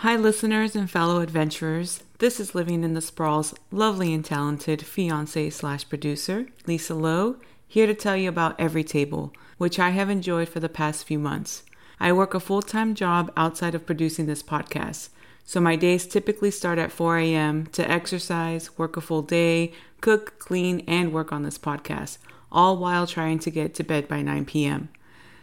[0.00, 2.04] Hi, listeners and fellow adventurers.
[2.20, 7.36] This is Living in the Sprawl's lovely and talented fiance slash producer, Lisa Lowe,
[7.68, 11.18] here to tell you about Every Table, which I have enjoyed for the past few
[11.18, 11.64] months.
[12.00, 15.10] I work a full time job outside of producing this podcast,
[15.44, 17.66] so my days typically start at 4 a.m.
[17.72, 19.70] to exercise, work a full day,
[20.00, 22.16] cook, clean, and work on this podcast,
[22.50, 24.88] all while trying to get to bed by 9 p.m.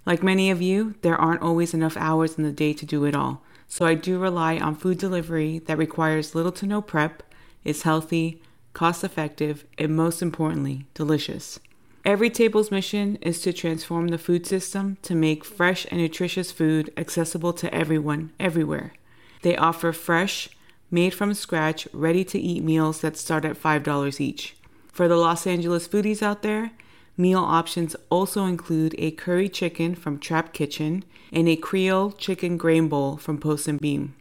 [0.04, 3.14] Like many of you, there aren't always enough hours in the day to do it
[3.14, 7.24] all so I do rely on food delivery that requires little to no prep,
[7.64, 8.42] is healthy,
[8.74, 11.60] cost effective, and most importantly, delicious.
[12.06, 16.94] Every Table's mission is to transform the food system to make fresh and nutritious food
[16.96, 18.94] accessible to everyone, everywhere.
[19.42, 20.50] They offer fresh,
[20.90, 24.56] made from scratch, ready to eat meals that start at $5 each.
[24.92, 26.72] For the Los Angeles foodies out there,
[27.20, 31.04] Meal options also include a curry chicken from Trap Kitchen
[31.34, 34.16] and a Creole chicken grain bowl from Post and Beam.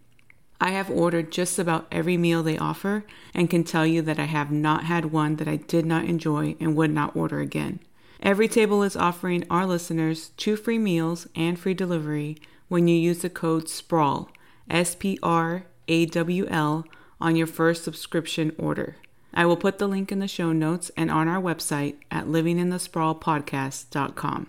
[0.59, 3.05] I have ordered just about every meal they offer
[3.35, 6.57] and can tell you that I have not had one that I did not enjoy
[6.59, 7.81] and would not order again.
[8.23, 13.19] Every table is offering our listeners two free meals and free delivery when you use
[13.19, 14.31] the code SPRAWL,
[14.71, 16.87] S P R A W L,
[17.21, 18.97] on your first subscription order.
[19.39, 24.47] I will put the link in the show notes and on our website at livinginthesprawlpodcast.com.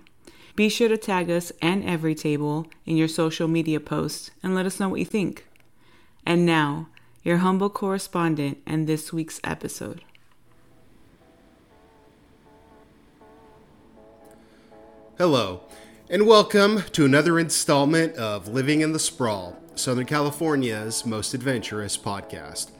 [0.56, 4.66] Be sure to tag us and Every Table in your social media posts and let
[4.66, 5.46] us know what you think.
[6.26, 6.88] And now,
[7.22, 10.06] your humble correspondent and this week's episode.
[15.18, 15.64] Hello,
[16.10, 22.72] and welcome to another installment of Living in the Sprawl, Southern California's most adventurous podcast.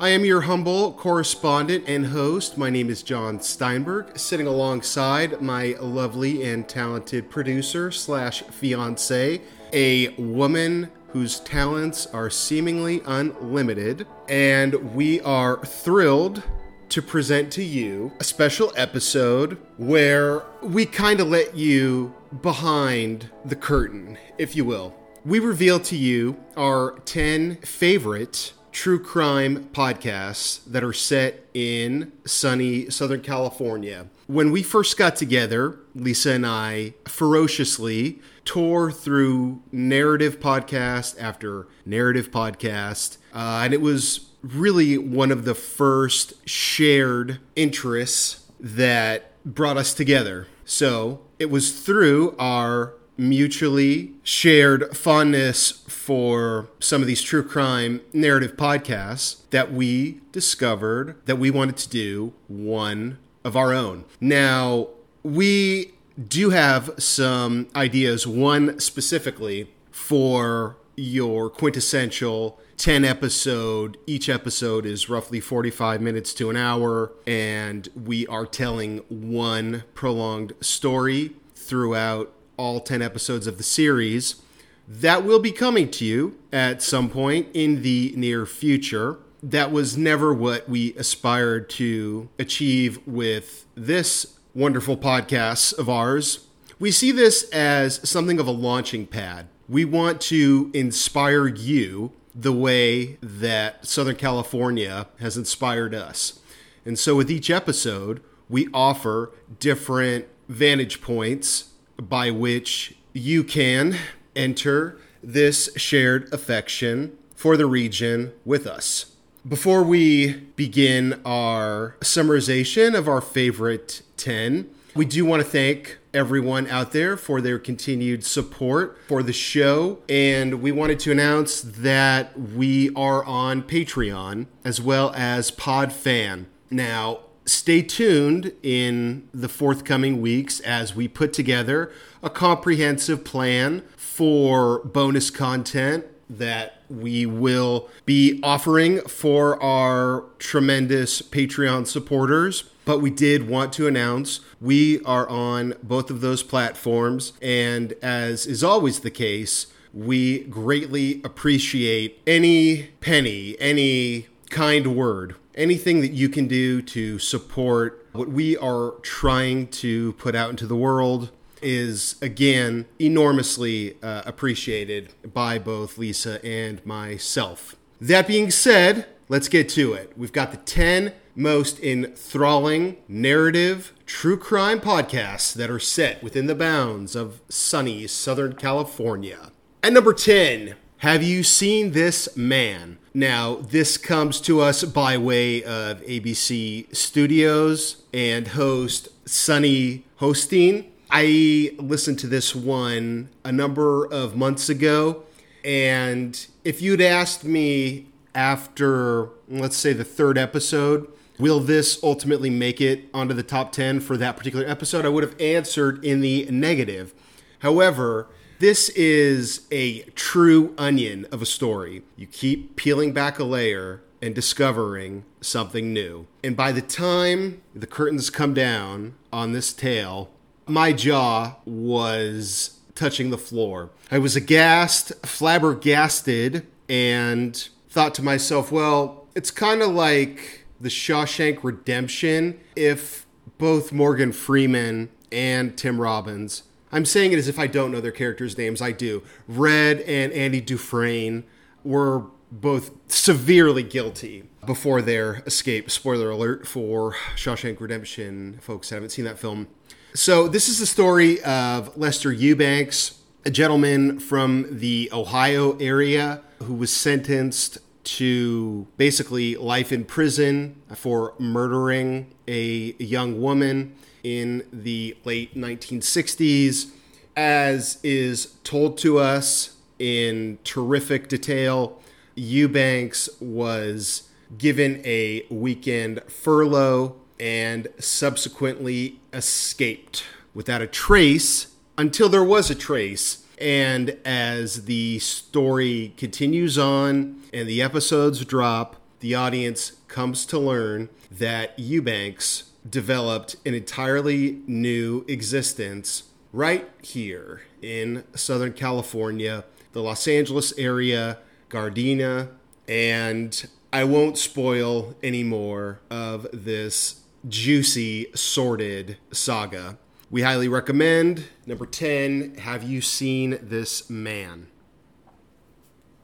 [0.00, 2.56] I am your humble correspondent and host.
[2.56, 9.42] My name is John Steinberg, sitting alongside my lovely and talented producer slash fiance,
[9.74, 16.44] a woman whose talents are seemingly unlimited, and we are thrilled
[16.88, 23.54] to present to you a special episode where we kind of let you behind the
[23.54, 24.94] curtain, if you will.
[25.26, 32.88] We reveal to you our 10 favorite true crime podcasts that are set in sunny
[32.90, 34.06] Southern California.
[34.26, 42.30] When we first got together, Lisa and I ferociously tore through narrative podcast after narrative
[42.30, 49.92] podcast, uh, and it was really one of the first shared interests that brought us
[49.92, 50.46] together.
[50.64, 58.56] So it was through our mutually shared fondness for some of these true crime narrative
[58.56, 64.04] podcasts that we discovered that we wanted to do one of our own.
[64.20, 64.88] Now,
[65.22, 65.92] we
[66.28, 73.98] do have some ideas, one specifically for your quintessential 10 episode.
[74.06, 80.54] Each episode is roughly 45 minutes to an hour, and we are telling one prolonged
[80.60, 84.42] story throughout all 10 episodes of the series.
[84.86, 89.18] That will be coming to you at some point in the near future.
[89.42, 96.46] That was never what we aspired to achieve with this wonderful podcast of ours.
[96.78, 99.46] We see this as something of a launching pad.
[99.66, 106.40] We want to inspire you the way that Southern California has inspired us.
[106.84, 111.69] And so, with each episode, we offer different vantage points
[112.08, 113.96] by which you can
[114.34, 119.06] enter this shared affection for the region with us.
[119.46, 126.66] Before we begin our summarization of our favorite 10, we do want to thank everyone
[126.66, 130.00] out there for their continued support for the show.
[130.08, 136.46] And we wanted to announce that we are on Patreon as well as Podfan.
[136.70, 144.80] Now, stay tuned in the forthcoming weeks as we put together a comprehensive plan for
[144.84, 152.64] bonus content that we will be offering for our tremendous Patreon supporters.
[152.84, 157.32] But we did want to announce we are on both of those platforms.
[157.42, 166.00] And as is always the case, we greatly appreciate any penny, any kind word anything
[166.00, 170.76] that you can do to support what we are trying to put out into the
[170.76, 171.30] world
[171.62, 177.76] is again enormously uh, appreciated by both Lisa and myself.
[178.00, 180.12] That being said, let's get to it.
[180.16, 186.54] We've got the 10 most enthralling narrative true crime podcasts that are set within the
[186.54, 189.52] bounds of sunny Southern California.
[189.82, 192.98] At number 10, Have you seen this man?
[193.12, 200.84] Now, this comes to us by way of ABC Studios and host Sunny Hostin.
[201.10, 205.24] I listened to this one a number of months ago,
[205.64, 212.80] and if you'd asked me after, let's say, the third episode, will this ultimately make
[212.80, 215.04] it onto the top 10 for that particular episode?
[215.04, 217.12] I would have answered in the negative.
[217.58, 218.28] However,
[218.60, 222.02] this is a true onion of a story.
[222.14, 226.26] You keep peeling back a layer and discovering something new.
[226.44, 230.30] And by the time the curtains come down on this tale,
[230.66, 233.90] my jaw was touching the floor.
[234.10, 241.64] I was aghast, flabbergasted, and thought to myself, well, it's kind of like the Shawshank
[241.64, 243.24] Redemption if
[243.56, 248.10] both Morgan Freeman and Tim Robbins I'm saying it as if I don't know their
[248.12, 248.82] characters' names.
[248.82, 249.22] I do.
[249.46, 251.44] Red and Andy Dufresne
[251.84, 255.90] were both severely guilty before their escape.
[255.90, 259.68] Spoiler alert for Shawshank Redemption, folks that haven't seen that film.
[260.14, 266.74] So, this is the story of Lester Eubanks, a gentleman from the Ohio area who
[266.74, 275.54] was sentenced to basically life in prison for murdering a young woman in the late
[275.54, 276.90] 1960s,
[277.36, 282.00] as is told to us in terrific detail.
[282.34, 290.24] Eubanks was given a weekend furlough and subsequently escaped
[290.54, 293.44] without a trace until there was a trace.
[293.58, 301.10] And as the story continues on and the episodes drop, the audience comes to learn
[301.30, 310.76] that Eubanks developed an entirely new existence right here in Southern California, the Los Angeles
[310.78, 311.38] area,
[311.68, 312.48] Gardena,
[312.88, 319.98] and I won't spoil any more of this juicy, sordid saga.
[320.30, 321.44] We highly recommend.
[321.66, 324.68] Number 10, have you seen this man?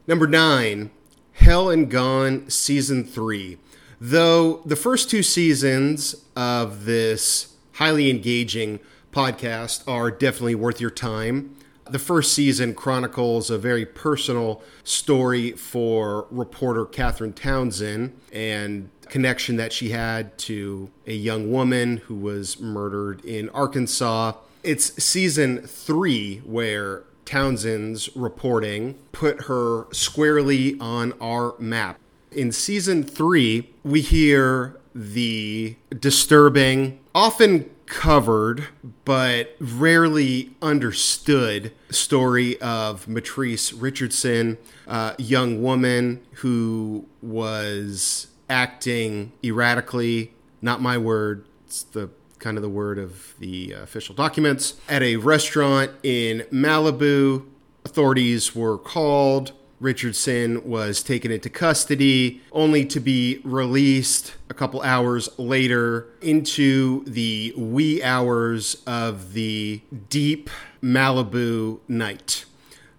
[0.07, 0.91] Number 9,
[1.33, 3.59] Hell and Gone Season 3.
[4.01, 8.81] Though the first two seasons of this highly engaging
[9.13, 11.57] podcast are definitely worth your time.
[11.89, 19.73] The first season chronicles a very personal story for reporter Catherine Townsend and connection that
[19.73, 24.33] she had to a young woman who was murdered in Arkansas.
[24.63, 31.99] It's season three where Townsend's reporting put her squarely on our map
[32.37, 38.65] in season three, we hear the disturbing, often covered
[39.05, 50.81] but rarely understood story of Mitrice Richardson, a young woman who was acting erratically, not
[50.83, 55.91] my word, it's the kind of the word of the official documents, at a restaurant
[56.03, 57.47] in Malibu.
[57.85, 65.29] Authorities were called Richardson was taken into custody, only to be released a couple hours
[65.39, 70.49] later into the wee hours of the deep
[70.83, 72.45] Malibu night.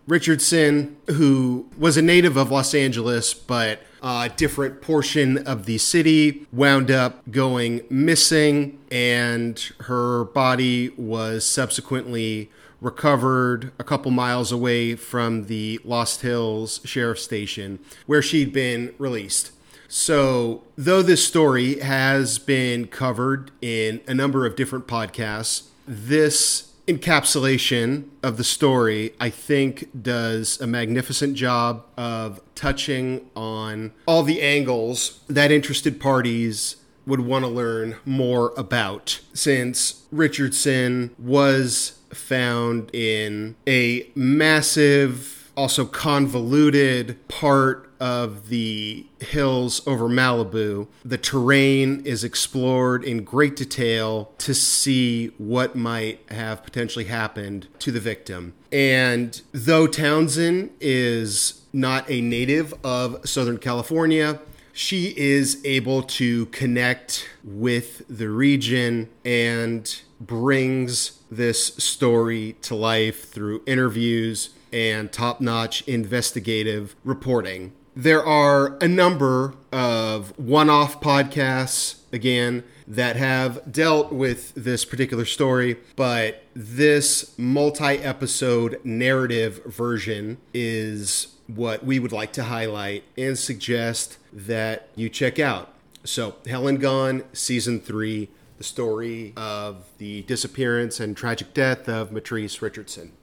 [0.07, 6.47] Richardson, who was a native of Los Angeles, but a different portion of the city,
[6.53, 12.49] wound up going missing, and her body was subsequently
[12.81, 19.51] recovered a couple miles away from the Lost Hills Sheriff Station where she'd been released.
[19.87, 28.05] So, though this story has been covered in a number of different podcasts, this encapsulation
[28.23, 35.21] of the story, I think, does a magnificent job of touching on all the angles
[35.27, 39.21] that interested parties would want to learn more about.
[39.33, 50.87] Since Richardson was found in a massive, also convoluted part of the hills over Malibu.
[51.03, 57.91] The terrain is explored in great detail to see what might have potentially happened to
[57.91, 58.53] the victim.
[58.71, 64.39] And though Townsend is not a native of Southern California,
[64.73, 73.61] she is able to connect with the region and brings this story to life through
[73.65, 77.73] interviews and top notch investigative reporting.
[77.95, 85.25] There are a number of one off podcasts, again, that have dealt with this particular
[85.25, 93.37] story, but this multi episode narrative version is what we would like to highlight and
[93.37, 95.73] suggest that you check out.
[96.03, 102.09] So, Hell and Gone, Season 3, the story of the disappearance and tragic death of
[102.11, 103.13] Mitrice Richardson.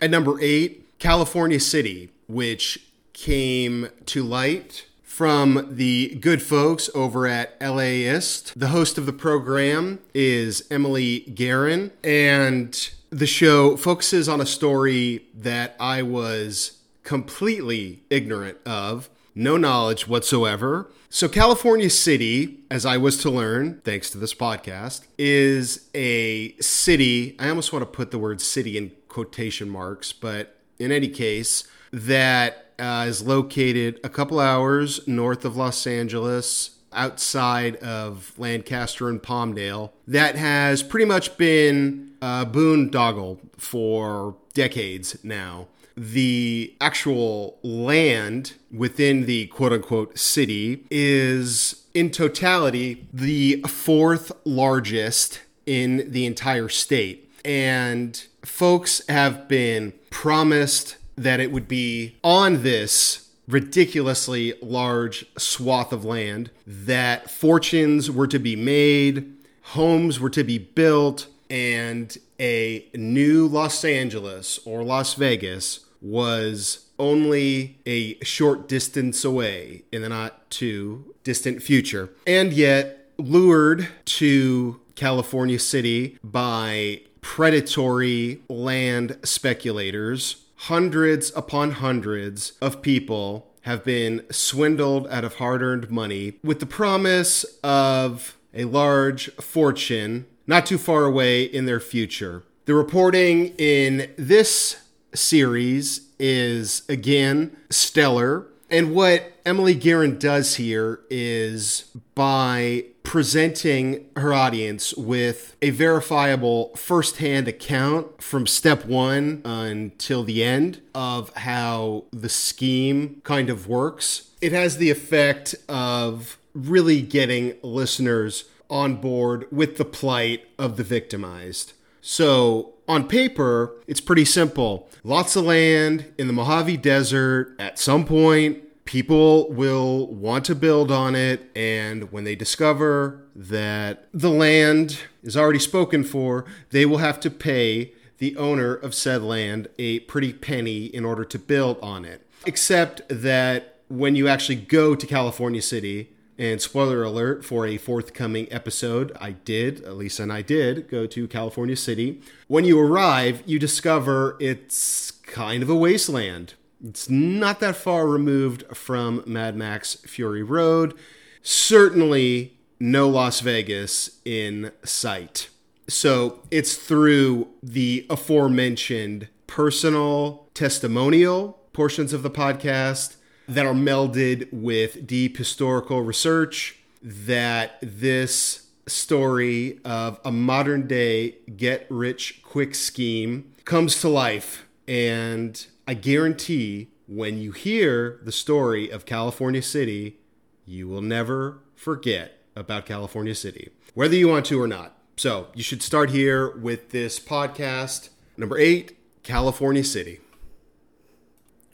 [0.00, 7.58] At number 8, California City, which came to light from the good folks over at
[7.58, 8.52] LAist.
[8.58, 15.24] The host of the program is Emily Guerin, and the show focuses on a story
[15.34, 20.90] that I was completely ignorant of, no knowledge whatsoever.
[21.08, 27.36] So, California City, as I was to learn, thanks to this podcast, is a city.
[27.38, 31.64] I almost want to put the word city in quotation marks, but in any case,
[31.92, 39.22] that uh, is located a couple hours north of Los Angeles, outside of Lancaster and
[39.22, 45.68] Palmdale, that has pretty much been uh, boondoggle for decades now.
[45.96, 56.12] The actual land within the quote unquote city is, in totality, the fourth largest in
[56.12, 57.30] the entire state.
[57.46, 66.04] And folks have been promised that it would be on this ridiculously large swath of
[66.04, 73.46] land, that fortunes were to be made, homes were to be built, and a new
[73.46, 81.14] Los Angeles or Las Vegas was only a short distance away in the not too
[81.24, 82.10] distant future.
[82.26, 93.52] And yet, lured to California City by predatory land speculators hundreds upon hundreds of people
[93.62, 100.24] have been swindled out of hard earned money with the promise of a large fortune
[100.46, 102.44] not too far away in their future.
[102.66, 104.76] The reporting in this
[105.14, 108.46] series is again stellar.
[108.68, 111.84] And what Emily Guerin does here is
[112.14, 120.80] by presenting her audience with a verifiable firsthand account from step one until the end
[120.92, 124.32] of how the scheme kind of works.
[124.40, 130.82] It has the effect of really getting listeners on board with the plight of the
[130.82, 131.74] victimized.
[132.08, 134.88] So, on paper, it's pretty simple.
[135.02, 137.56] Lots of land in the Mojave Desert.
[137.58, 141.50] At some point, people will want to build on it.
[141.56, 147.28] And when they discover that the land is already spoken for, they will have to
[147.28, 152.24] pay the owner of said land a pretty penny in order to build on it.
[152.46, 158.46] Except that when you actually go to California City, and spoiler alert for a forthcoming
[158.50, 162.20] episode, I did, Elisa and I did, go to California City.
[162.48, 166.54] When you arrive, you discover it's kind of a wasteland.
[166.84, 170.94] It's not that far removed from Mad Max Fury Road.
[171.42, 175.48] Certainly no Las Vegas in sight.
[175.88, 183.16] So it's through the aforementioned personal testimonial portions of the podcast
[183.48, 191.86] that are melded with deep historical research that this story of a modern day get
[191.88, 194.66] rich quick scheme comes to life.
[194.88, 200.18] And I guarantee when you hear the story of California City,
[200.64, 204.96] you will never forget about California City, whether you want to or not.
[205.16, 208.10] So you should start here with this podcast.
[208.36, 210.20] Number eight, California City.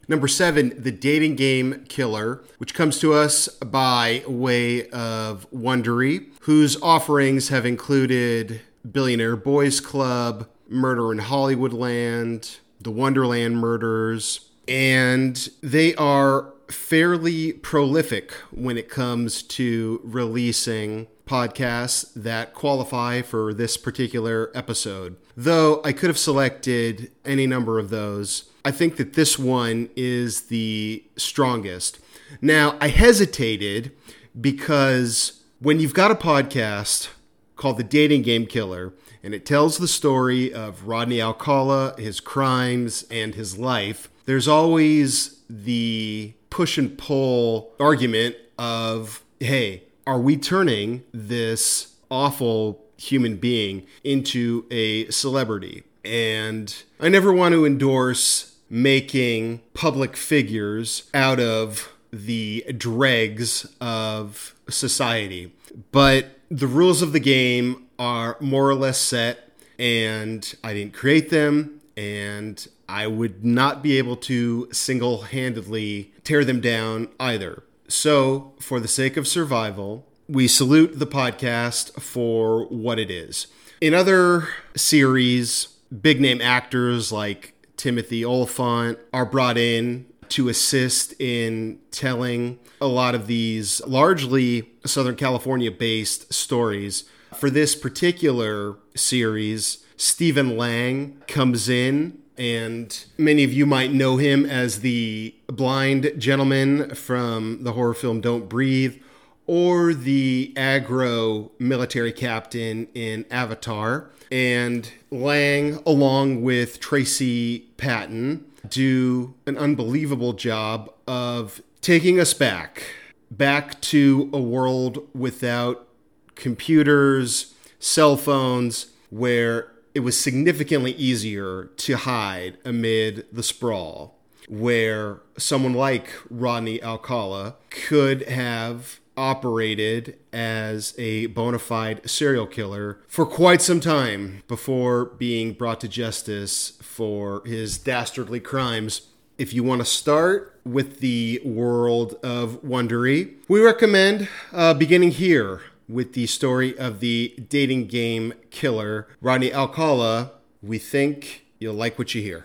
[0.09, 6.81] Number seven, The Dating Game Killer, which comes to us by way of Wondery, whose
[6.83, 16.53] offerings have included Billionaire Boys Club, Murder in Hollywoodland, The Wonderland Murders, and they are
[16.69, 25.17] fairly prolific when it comes to releasing podcasts that qualify for this particular episode.
[25.37, 30.43] Though I could have selected any number of those, I think that this one is
[30.43, 31.99] the strongest.
[32.41, 33.93] Now, I hesitated
[34.41, 37.09] because when you've got a podcast
[37.57, 38.93] called The Dating Game Killer,
[39.23, 45.41] and it tells the story of Rodney Alcala, his crimes, and his life, there's always
[45.49, 54.67] the push and pull argument of, hey, are we turning this awful human being into
[54.71, 55.85] a celebrity?
[56.05, 65.53] And I never want to endorse making public figures out of the dregs of society.
[65.93, 71.29] But the rules of the game are more or less set, and I didn't create
[71.29, 77.65] them, and I would not be able to single handedly tear them down either.
[77.89, 83.49] So, for the sake of survival, we salute the podcast for what it is.
[83.83, 85.67] In other series,
[86.01, 93.15] big name actors like Timothy Olyphant are brought in to assist in telling a lot
[93.15, 97.05] of these largely Southern California based stories.
[97.37, 104.47] For this particular series, Stephen Lang comes in, and many of you might know him
[104.47, 109.03] as the blind gentleman from the horror film Don't Breathe
[109.47, 114.11] or the aggro military captain in Avatar.
[114.31, 122.95] And Lang, along with Tracy Patton, do an unbelievable job of taking us back,
[123.31, 125.87] back to a world without
[126.35, 134.17] computers, cell phones, where it was significantly easier to hide amid the sprawl,
[134.49, 143.27] where someone like Rodney Alcala could have operated as a bona fide serial killer for
[143.27, 149.09] quite some time before being brought to justice for his dastardly crimes.
[149.39, 155.63] If you want to start with the world of Wondery, we recommend uh, beginning here
[155.89, 160.33] with the story of the dating game killer, Rodney Alcala.
[160.63, 162.45] We think you'll like what you hear.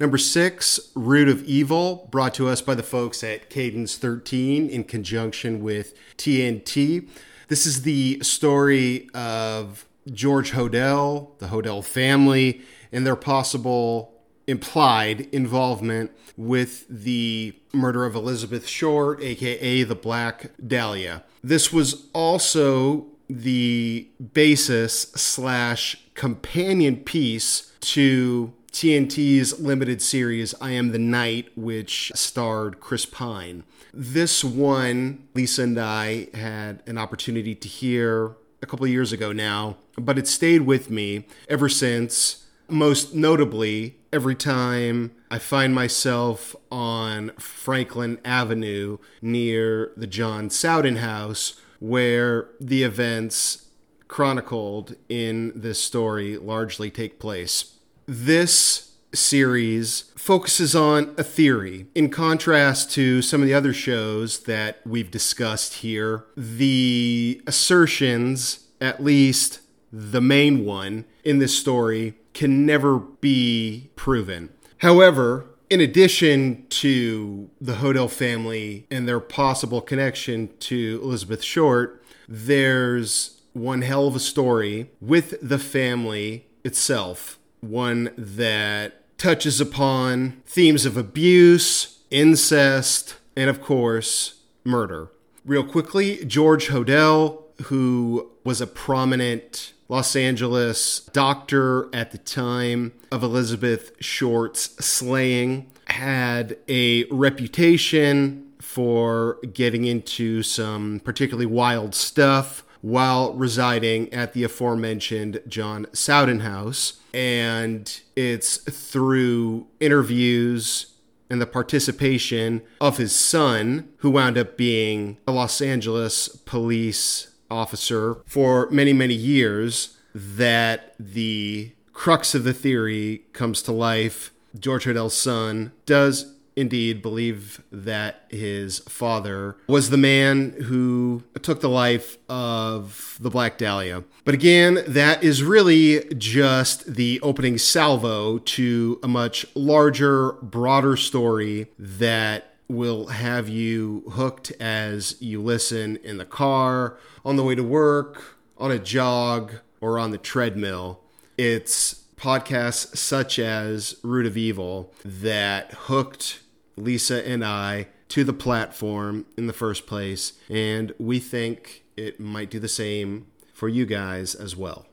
[0.00, 4.84] Number six, Root of Evil, brought to us by the folks at Cadence 13 in
[4.84, 7.08] conjunction with TNT.
[7.48, 14.12] This is the story of George Hodel, the Hodel family, and their possible
[14.46, 21.22] implied involvement with the murder of Elizabeth Short, aka the Black Dahlia.
[21.42, 30.98] This was also the basis slash companion piece to TNT's limited series, I Am the
[30.98, 33.62] Night, which starred Chris Pine.
[33.92, 39.30] This one, Lisa and I had an opportunity to hear a couple of years ago
[39.30, 42.46] now, but it stayed with me ever since.
[42.68, 51.60] Most notably, every time I find myself on Franklin Avenue near the John Sowden House,
[51.78, 53.68] where the events
[54.08, 57.73] chronicled in this story largely take place
[58.06, 61.86] this series focuses on a theory.
[61.94, 69.02] In contrast to some of the other shows that we've discussed here, the assertions, at
[69.02, 69.60] least
[69.92, 74.50] the main one in this story, can never be proven.
[74.78, 83.40] However, in addition to the Hodel family and their possible connection to Elizabeth Short, there's
[83.52, 90.96] one hell of a story with the family itself one that touches upon themes of
[90.96, 95.10] abuse, incest, and of course, murder.
[95.44, 103.22] Real quickly, George Hodel, who was a prominent Los Angeles doctor at the time of
[103.22, 114.12] Elizabeth Short's slaying, had a reputation for getting into some particularly wild stuff while residing
[114.12, 117.00] at the aforementioned John Sowden House.
[117.14, 120.94] And it's through interviews
[121.30, 128.16] and the participation of his son, who wound up being a Los Angeles police officer
[128.26, 134.32] for many, many years, that the crux of the theory comes to life.
[134.58, 141.68] George Hodel's son does indeed believe that his father was the man who took the
[141.68, 144.04] life of the Black Dahlia.
[144.24, 151.68] But again, that is really just the opening salvo to a much larger, broader story
[151.78, 157.62] that will have you hooked as you listen in the car, on the way to
[157.62, 161.00] work, on a jog, or on the treadmill.
[161.36, 166.40] It's podcasts such as Root of Evil that hooked
[166.76, 172.50] Lisa and I to the platform in the first place, and we think it might
[172.50, 174.86] do the same for you guys as well.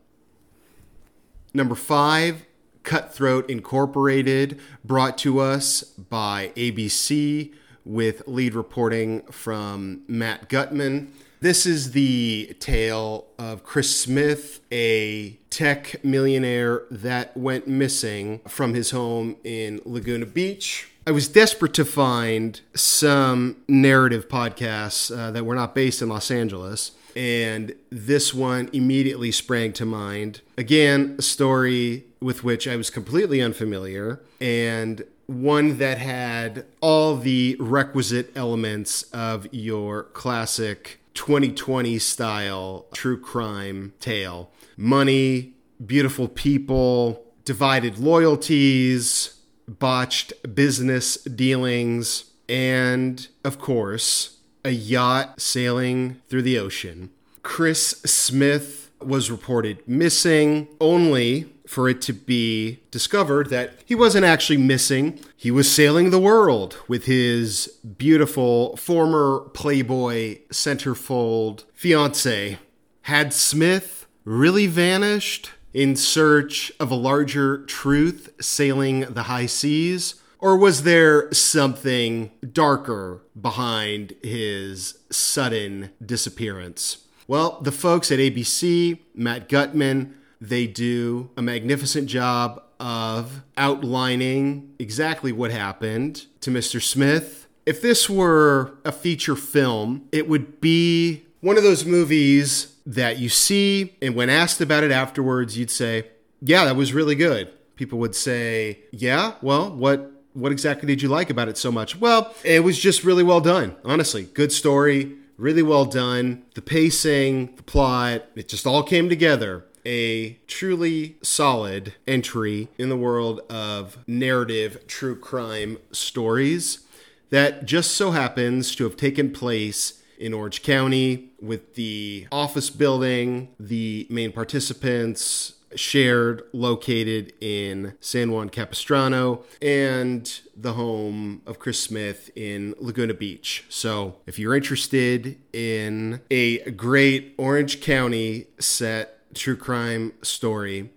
[1.54, 2.46] Number five,
[2.84, 11.12] Cutthroat Incorporated, brought to us by ABC with lead reporting from Matt Gutman.
[11.42, 18.92] This is the tale of Chris Smith, a tech millionaire that went missing from his
[18.92, 25.56] home in Laguna Beach I was desperate to find some narrative podcasts uh, that were
[25.56, 26.92] not based in Los Angeles.
[27.16, 30.42] and this one immediately sprang to mind.
[30.58, 37.58] Again, a story with which I was completely unfamiliar, and one that had all the
[37.60, 45.54] requisite elements of your classic 2020 style true crime tale money,
[45.86, 56.58] beautiful people, divided loyalties, botched business dealings, and, of course, a yacht sailing through the
[56.58, 57.10] ocean.
[57.44, 64.58] Chris Smith was reported missing, only for it to be discovered that he wasn't actually
[64.58, 65.20] missing.
[65.38, 72.60] He was sailing the world with his beautiful former Playboy centerfold fiance.
[73.04, 80.16] Had Smith really vanished in search of a larger truth sailing the high seas?
[80.40, 87.06] Or was there something darker behind his sudden disappearance?
[87.28, 95.32] Well, the folks at ABC, Matt Gutman, they do a magnificent job of outlining exactly
[95.32, 96.82] what happened to Mr.
[96.82, 97.48] Smith.
[97.64, 103.30] If this were a feature film, it would be one of those movies that you
[103.30, 106.08] see, and when asked about it afterwards, you'd say,
[106.42, 107.52] Yeah, that was really good.
[107.76, 112.00] People would say, Yeah, well, what what exactly did you like about it so much?
[112.00, 113.76] Well, it was just really well done.
[113.84, 116.44] Honestly, good story, really well done.
[116.54, 119.66] The pacing, the plot, it just all came together.
[119.86, 126.86] A truly solid entry in the world of narrative true crime stories
[127.32, 133.50] that just so happens to have taken place in Orange County with the office building,
[133.60, 142.30] the main participants, shared located in San Juan Capistrano and the home of Chris Smith
[142.36, 143.66] in Laguna Beach.
[143.70, 150.92] So, if you're interested in a great Orange County set true crime story,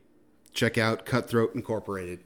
[0.52, 2.20] check out Cutthroat Incorporated.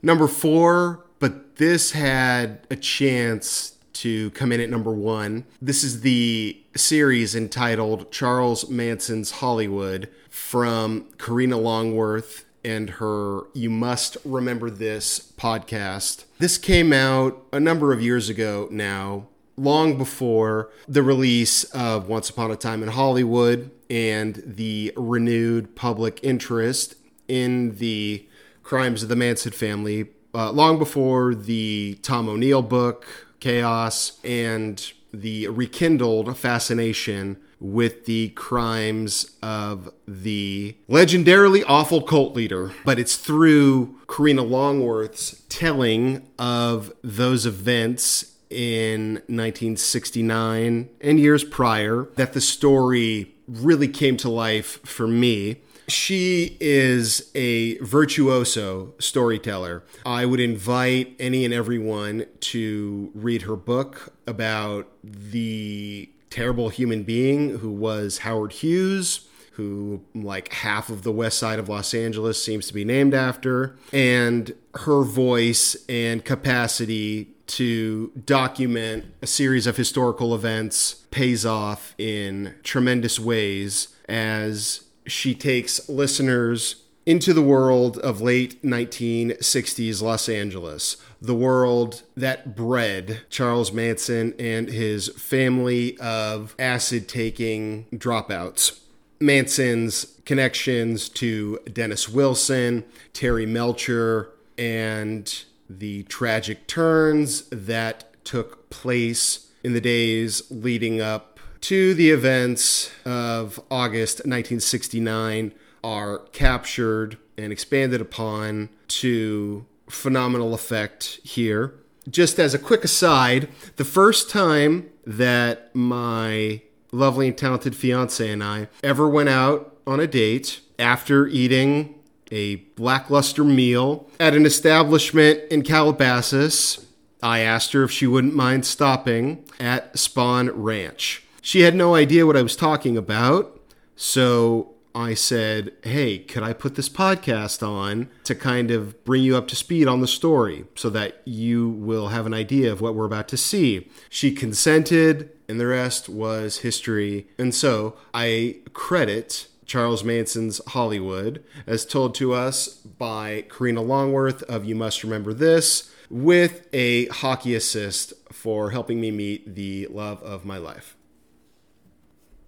[0.00, 5.44] Number four, but this had a chance to come in at number one.
[5.60, 14.16] This is the series entitled Charles Manson's Hollywood from Karina Longworth and her You Must
[14.24, 16.24] Remember This podcast.
[16.38, 19.26] This came out a number of years ago now,
[19.56, 26.18] long before the release of Once Upon a Time in Hollywood and the renewed public
[26.22, 26.96] interest
[27.28, 28.26] in the
[28.62, 35.48] crimes of the Manson family, uh, long before the Tom O'Neill book, Chaos, and the
[35.48, 44.42] rekindled fascination with the crimes of the legendarily awful cult leader, but it's through Karina
[44.42, 54.16] Longworth's telling of those events in 1969 and years prior that the story really came
[54.16, 55.60] to life for me.
[55.88, 59.82] She is a virtuoso storyteller.
[60.06, 67.58] I would invite any and everyone to read her book about the terrible human being
[67.58, 72.66] who was Howard Hughes who like half of the west side of Los Angeles seems
[72.66, 80.34] to be named after, and her voice and capacity to document a series of historical
[80.34, 88.62] events pays off in tremendous ways as she takes listeners into the world of late
[88.62, 97.86] 1960s Los Angeles, the world that bred Charles Manson and his family of acid taking
[97.92, 98.80] dropouts.
[99.20, 109.72] Manson's connections to Dennis Wilson, Terry Melcher, and the tragic turns that took place in
[109.72, 111.33] the days leading up
[111.64, 115.50] to the events of August 1969
[115.82, 121.72] are captured and expanded upon to phenomenal effect here.
[122.06, 126.60] Just as a quick aside, the first time that my
[126.92, 131.94] lovely and talented fiance and I ever went out on a date after eating
[132.30, 136.84] a lackluster meal at an establishment in Calabasas,
[137.22, 141.23] I asked her if she wouldn't mind stopping at Spahn Ranch.
[141.44, 143.60] She had no idea what I was talking about.
[143.96, 149.36] So I said, Hey, could I put this podcast on to kind of bring you
[149.36, 152.94] up to speed on the story so that you will have an idea of what
[152.94, 153.90] we're about to see?
[154.08, 157.26] She consented, and the rest was history.
[157.36, 164.64] And so I credit Charles Manson's Hollywood, as told to us by Karina Longworth of
[164.64, 170.46] You Must Remember This, with a hockey assist for helping me meet the love of
[170.46, 170.96] my life.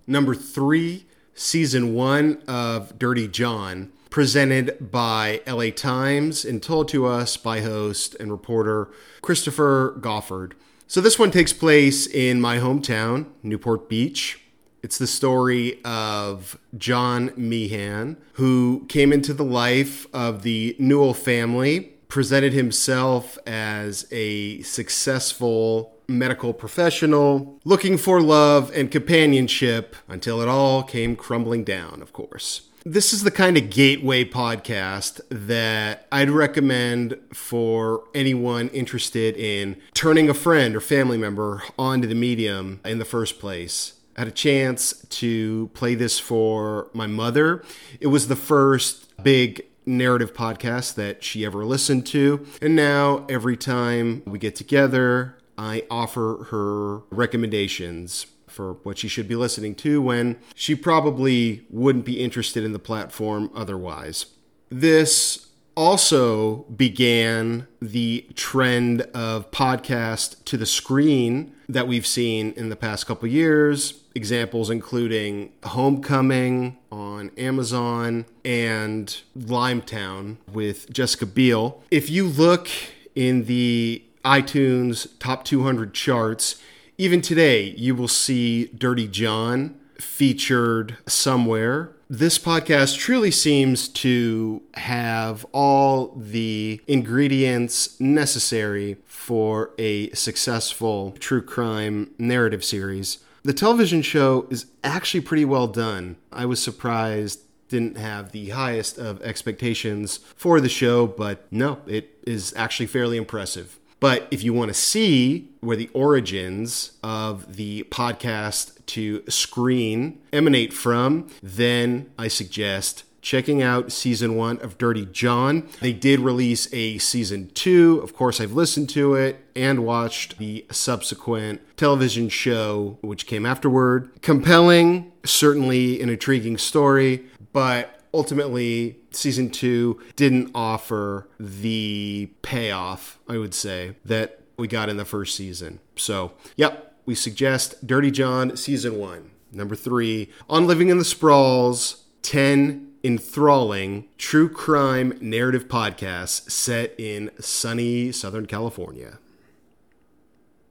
[0.06, 7.36] Number three, season one of Dirty John, presented by LA Times and told to us
[7.36, 8.88] by host and reporter
[9.20, 10.52] Christopher Goffard.
[10.88, 14.40] So, this one takes place in my hometown, Newport Beach.
[14.82, 21.95] It's the story of John Meehan, who came into the life of the Newell family,
[22.08, 30.82] presented himself as a successful medical professional, looking for love and companionship until it all
[30.82, 32.62] came crumbling down, of course.
[32.84, 40.28] This is the kind of gateway podcast that I'd recommend for anyone interested in turning
[40.28, 43.94] a friend or family member onto the medium in the first place.
[44.16, 47.64] I had a chance to play this for my mother.
[47.98, 52.44] It was the first big narrative podcast that she ever listened to.
[52.60, 59.28] And now, every time we get together, I offer her recommendations for what she should
[59.28, 64.26] be listening to when she probably wouldn't be interested in the platform otherwise.
[64.70, 72.76] This also began the trend of podcast to the screen that we've seen in the
[72.76, 74.02] past couple years.
[74.14, 81.82] Examples including Homecoming on Amazon and Limetown with Jessica Biel.
[81.90, 82.68] If you look
[83.14, 86.60] in the iTunes top 200 charts,
[86.98, 91.92] even today, you will see Dirty John featured somewhere.
[92.08, 98.96] This podcast truly seems to have all the ingredients necessary
[99.26, 103.18] for a successful true crime narrative series.
[103.42, 106.14] The television show is actually pretty well done.
[106.32, 112.16] I was surprised didn't have the highest of expectations for the show, but no, it
[112.24, 113.80] is actually fairly impressive.
[113.98, 120.72] But if you want to see where the origins of the podcast to screen emanate
[120.72, 125.68] from, then I suggest checking out season one of Dirty John.
[125.80, 127.98] They did release a season two.
[128.04, 134.12] Of course, I've listened to it and watched the subsequent television show, which came afterward.
[134.22, 143.52] Compelling, certainly an intriguing story, but ultimately season two didn't offer the payoff i would
[143.52, 148.96] say that we got in the first season so yep we suggest dirty john season
[148.98, 156.92] one number three on living in the sprawls 10 enthralling true crime narrative podcasts set
[156.98, 159.18] in sunny southern california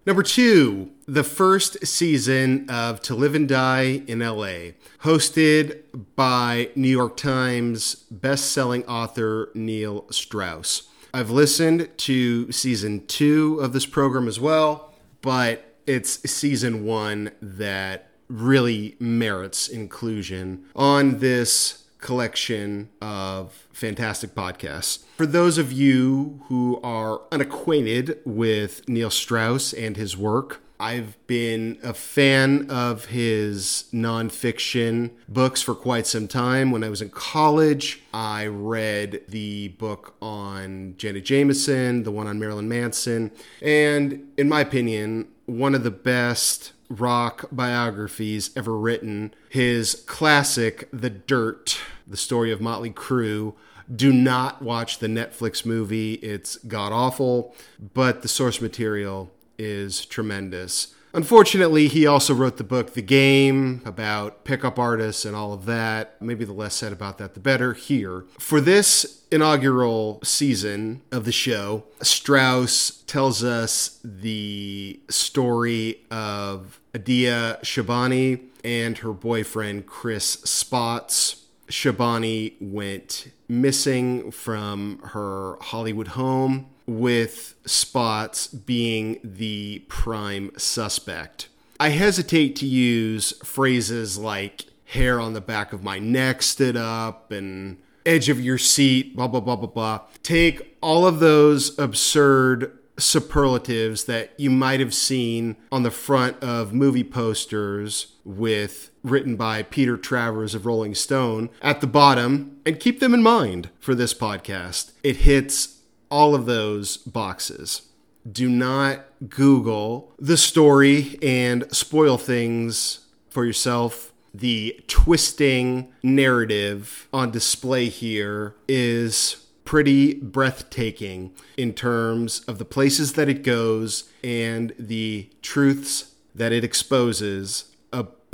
[0.06, 5.82] Number two, the first season of To Live and Die in LA, hosted
[6.16, 10.90] by New York Times best-selling author Neil Strauss.
[11.12, 14.94] I've listened to season two of this program as well,
[15.24, 25.04] but it's season one that really merits inclusion on this collection of fantastic podcasts.
[25.18, 31.80] For those of you who are unacquainted with Neil Strauss and his work, I've been
[31.82, 36.70] a fan of his nonfiction books for quite some time.
[36.70, 42.38] When I was in college, I read the book on Jenna Jameson, the one on
[42.38, 43.32] Marilyn Manson,
[43.64, 49.34] and in my opinion, one of the best rock biographies ever written.
[49.50, 53.54] His classic, The Dirt, the story of Motley Crue.
[53.94, 56.16] Do not watch the Netflix movie.
[56.16, 57.56] It's god awful,
[57.94, 60.94] but the source material is tremendous.
[61.16, 66.22] Unfortunately, he also wrote the book The Game about pickup artists and all of that.
[66.22, 68.26] Maybe the less said about that, the better here.
[68.38, 78.42] For this inaugural season of the show, Strauss tells us the story of Adea Shabani
[78.66, 81.45] and her boyfriend Chris Spotz.
[81.68, 91.50] Shabani went missing from her Hollywood home with Spotz being the prime suspect.
[91.80, 97.32] I hesitate to use phrases like hair on the back of my neck stood up
[97.32, 100.02] and edge of your seat, blah, blah, blah, blah, blah.
[100.22, 106.74] Take all of those absurd superlatives that you might have seen on the front of
[106.74, 113.00] movie posters with written by Peter Travers of Rolling Stone at the bottom and keep
[113.00, 114.92] them in mind for this podcast.
[115.04, 117.84] It hits all of those boxes.
[118.30, 124.12] Do not Google the story and spoil things for yourself.
[124.34, 133.30] The twisting narrative on display here is pretty breathtaking in terms of the places that
[133.30, 137.75] it goes and the truths that it exposes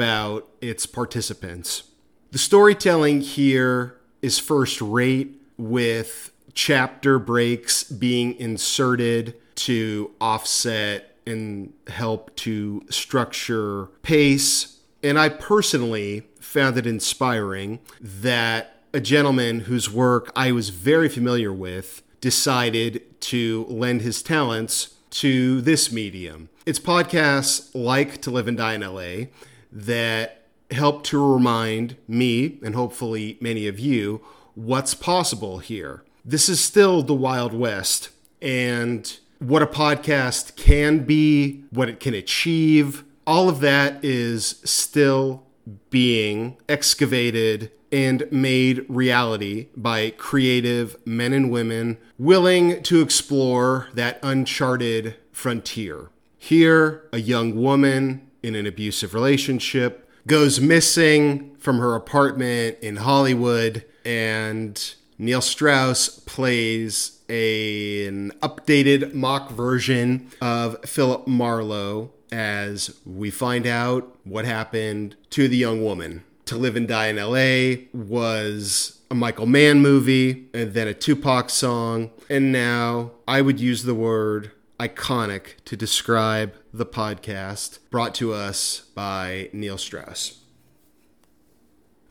[0.02, 1.84] about its participants.
[2.32, 12.36] The storytelling here is first rate with chapter breaks being inserted to offset and help
[12.38, 14.80] to structure pace.
[15.04, 21.54] And I personally found it inspiring that a gentleman whose work I was very familiar
[21.54, 26.50] with decided to lend his talents to this medium.
[26.66, 29.28] It's podcasts like To Live and Die in LA
[29.72, 34.22] that help to remind me, and hopefully many of you,
[34.56, 36.04] what's possible here.
[36.24, 38.10] This is still the Wild West,
[38.42, 45.44] and what a podcast can be, what it can achieve, all of that is still
[45.90, 55.16] being excavated and made reality by creative men and women willing to explore that uncharted
[55.32, 56.10] frontier.
[56.38, 63.86] Here, a young woman in an abusive relationship goes missing from her apartment in Hollywood,
[64.06, 73.68] and Neil Strauss plays a, an updated mock version of Philip Marlowe as we find
[73.68, 76.24] out what happened to the young woman.
[76.46, 81.50] To Live and Die in LA was a Michael Mann movie, and then a Tupac
[81.50, 84.52] song, and now I would use the word
[84.82, 90.40] iconic to describe the podcast brought to us by Neil Strauss.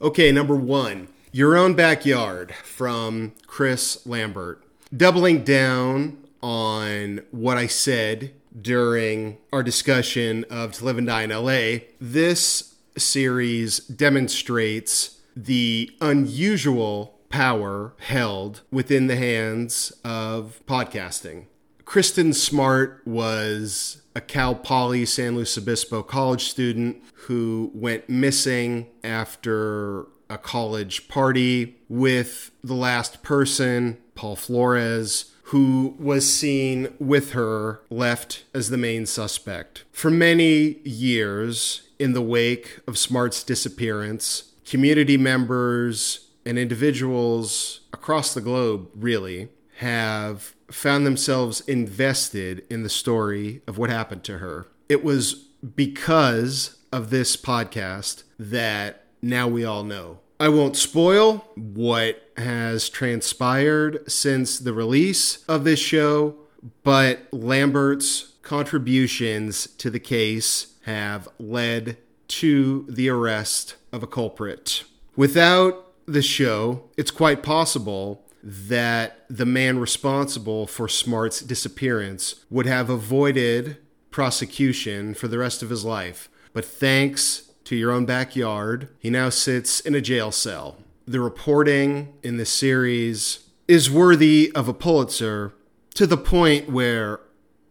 [0.00, 4.62] Okay, number one, Your Own Backyard from Chris Lambert.
[4.96, 11.30] Doubling down on what I said during our discussion of To Live and Die in
[11.30, 21.46] LA, this series demonstrates the unusual power held within the hands of podcasting.
[21.90, 30.06] Kristin Smart was a Cal Poly San Luis Obispo college student who went missing after
[30.28, 38.44] a college party with the last person, Paul Flores, who was seen with her left
[38.54, 39.82] as the main suspect.
[39.90, 48.40] For many years, in the wake of Smart's disappearance, community members and individuals across the
[48.40, 49.48] globe really
[49.80, 54.66] have found themselves invested in the story of what happened to her.
[54.90, 55.32] It was
[55.74, 60.18] because of this podcast that now we all know.
[60.38, 66.34] I won't spoil what has transpired since the release of this show,
[66.82, 71.96] but Lambert's contributions to the case have led
[72.28, 74.84] to the arrest of a culprit.
[75.16, 82.88] Without the show, it's quite possible that the man responsible for Smart's disappearance would have
[82.88, 83.76] avoided
[84.10, 86.28] prosecution for the rest of his life.
[86.52, 90.78] But thanks to your own backyard, he now sits in a jail cell.
[91.06, 95.52] The reporting in this series is worthy of a Pulitzer
[95.94, 97.20] to the point where,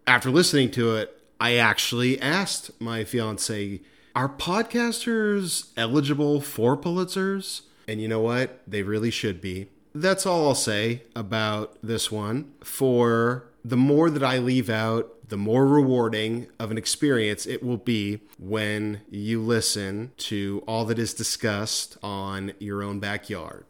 [0.08, 3.82] after listening to it, I actually asked my fiance,
[4.16, 7.62] are podcasters eligible for Pulitzers?
[7.88, 8.62] And you know what?
[8.68, 9.68] They really should be.
[9.94, 12.52] That's all I'll say about this one.
[12.64, 17.78] For the more that I leave out, the more rewarding of an experience it will
[17.78, 23.66] be when you listen to all that is discussed on your own backyard.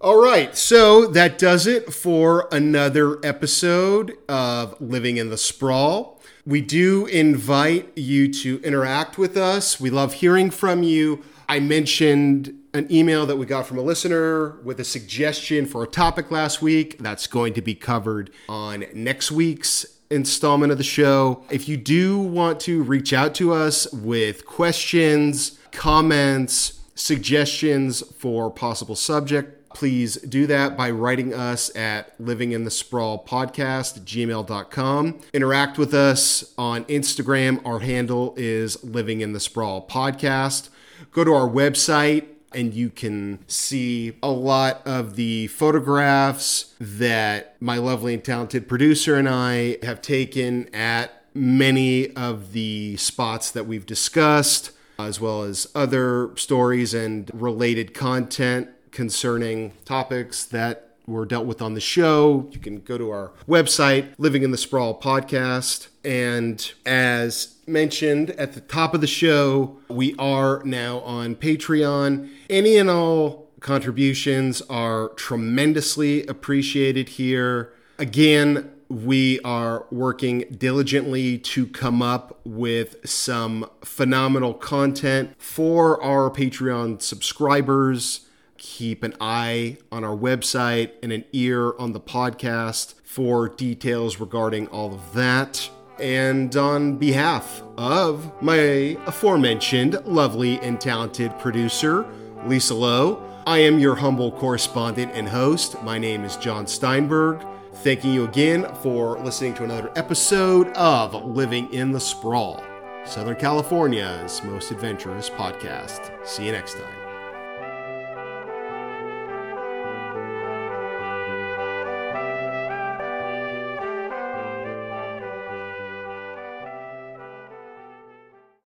[0.00, 6.20] All right, so that does it for another episode of Living in the Sprawl.
[6.44, 9.80] We do invite you to interact with us.
[9.80, 11.24] We love hearing from you.
[11.48, 15.86] I mentioned an email that we got from a listener with a suggestion for a
[15.86, 16.98] topic last week.
[16.98, 21.44] That's going to be covered on next week's installment of the show.
[21.50, 28.96] If you do want to reach out to us with questions, comments, suggestions for possible
[28.96, 35.76] subject please do that by writing us at living in the sprawl podcast gmail.com interact
[35.76, 40.68] with us on instagram our handle is living in the sprawl podcast
[41.10, 47.78] go to our website and you can see a lot of the photographs that my
[47.78, 53.86] lovely and talented producer and I have taken at many of the spots that we've
[53.86, 61.60] discussed, as well as other stories and related content concerning topics that were dealt with
[61.60, 62.48] on the show.
[62.50, 65.88] You can go to our website, Living in the Sprawl podcast.
[66.04, 72.30] And as mentioned at the top of the show, we are now on Patreon.
[72.48, 77.72] Any and all contributions are tremendously appreciated here.
[77.98, 87.00] Again, We are working diligently to come up with some phenomenal content for our Patreon
[87.00, 88.23] subscribers.
[88.66, 94.68] Keep an eye on our website and an ear on the podcast for details regarding
[94.68, 95.68] all of that.
[96.00, 102.06] And on behalf of my aforementioned lovely and talented producer,
[102.46, 105.80] Lisa Lowe, I am your humble correspondent and host.
[105.82, 107.46] My name is John Steinberg.
[107.74, 112.64] Thanking you again for listening to another episode of Living in the Sprawl,
[113.04, 116.26] Southern California's most adventurous podcast.
[116.26, 116.93] See you next time.